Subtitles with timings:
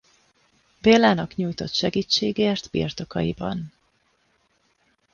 [0.81, 3.73] Bélának nyújtott segítségért birtokaiban.